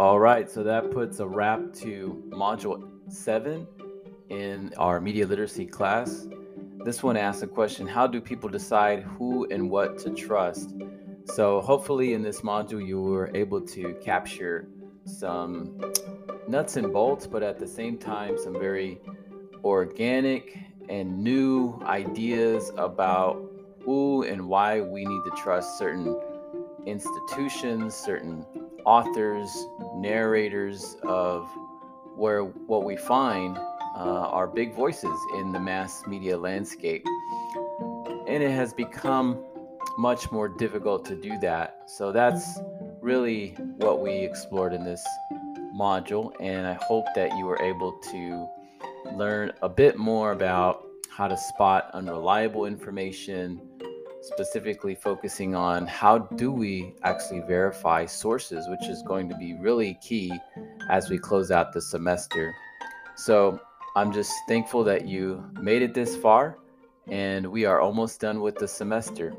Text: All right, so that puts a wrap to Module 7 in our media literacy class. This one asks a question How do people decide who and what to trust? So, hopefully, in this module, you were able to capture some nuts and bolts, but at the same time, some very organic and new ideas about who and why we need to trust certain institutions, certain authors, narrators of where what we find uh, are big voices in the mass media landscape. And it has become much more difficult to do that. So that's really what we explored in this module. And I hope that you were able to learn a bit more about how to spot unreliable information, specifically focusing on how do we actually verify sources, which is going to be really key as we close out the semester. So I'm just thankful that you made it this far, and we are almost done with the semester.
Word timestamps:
All 0.00 0.20
right, 0.20 0.48
so 0.48 0.62
that 0.62 0.92
puts 0.92 1.18
a 1.18 1.26
wrap 1.26 1.72
to 1.78 2.22
Module 2.28 2.88
7 3.08 3.66
in 4.28 4.72
our 4.78 5.00
media 5.00 5.26
literacy 5.26 5.66
class. 5.66 6.28
This 6.84 7.02
one 7.02 7.16
asks 7.16 7.42
a 7.42 7.48
question 7.48 7.84
How 7.84 8.06
do 8.06 8.20
people 8.20 8.48
decide 8.48 9.02
who 9.02 9.48
and 9.50 9.68
what 9.68 9.98
to 9.98 10.10
trust? 10.10 10.76
So, 11.24 11.60
hopefully, 11.60 12.14
in 12.14 12.22
this 12.22 12.42
module, 12.42 12.86
you 12.86 13.00
were 13.00 13.32
able 13.34 13.60
to 13.60 13.94
capture 13.94 14.68
some 15.04 15.80
nuts 16.46 16.76
and 16.76 16.92
bolts, 16.92 17.26
but 17.26 17.42
at 17.42 17.58
the 17.58 17.66
same 17.66 17.98
time, 17.98 18.38
some 18.38 18.52
very 18.52 19.00
organic 19.64 20.56
and 20.88 21.24
new 21.24 21.82
ideas 21.86 22.70
about 22.76 23.42
who 23.84 24.22
and 24.22 24.46
why 24.46 24.80
we 24.80 25.04
need 25.04 25.22
to 25.24 25.32
trust 25.36 25.76
certain 25.76 26.16
institutions, 26.86 27.96
certain 27.96 28.46
authors, 28.88 29.66
narrators 29.96 30.96
of 31.02 31.46
where 32.16 32.44
what 32.44 32.84
we 32.84 32.96
find 32.96 33.58
uh, 33.58 34.30
are 34.38 34.46
big 34.46 34.74
voices 34.74 35.14
in 35.36 35.52
the 35.52 35.60
mass 35.60 36.06
media 36.06 36.38
landscape. 36.38 37.04
And 38.26 38.42
it 38.42 38.50
has 38.50 38.72
become 38.72 39.44
much 39.98 40.32
more 40.32 40.48
difficult 40.48 41.04
to 41.04 41.14
do 41.14 41.38
that. 41.40 41.82
So 41.86 42.12
that's 42.12 42.60
really 43.02 43.50
what 43.76 44.00
we 44.00 44.12
explored 44.12 44.72
in 44.72 44.84
this 44.84 45.06
module. 45.76 46.32
And 46.40 46.66
I 46.66 46.72
hope 46.72 47.04
that 47.14 47.36
you 47.36 47.44
were 47.44 47.60
able 47.60 47.92
to 48.10 48.48
learn 49.14 49.52
a 49.60 49.68
bit 49.68 49.98
more 49.98 50.32
about 50.32 50.86
how 51.10 51.28
to 51.28 51.36
spot 51.36 51.90
unreliable 51.92 52.64
information, 52.64 53.60
specifically 54.20 54.94
focusing 54.94 55.54
on 55.54 55.86
how 55.86 56.18
do 56.18 56.50
we 56.50 56.94
actually 57.04 57.40
verify 57.40 58.04
sources, 58.06 58.68
which 58.68 58.88
is 58.88 59.02
going 59.02 59.28
to 59.28 59.36
be 59.36 59.54
really 59.54 59.98
key 60.02 60.32
as 60.90 61.08
we 61.10 61.18
close 61.18 61.50
out 61.50 61.72
the 61.72 61.80
semester. 61.80 62.54
So 63.16 63.60
I'm 63.96 64.12
just 64.12 64.32
thankful 64.46 64.84
that 64.84 65.06
you 65.06 65.44
made 65.60 65.82
it 65.82 65.94
this 65.94 66.16
far, 66.16 66.58
and 67.08 67.46
we 67.46 67.64
are 67.64 67.80
almost 67.80 68.20
done 68.20 68.40
with 68.40 68.56
the 68.56 68.68
semester. 68.68 69.34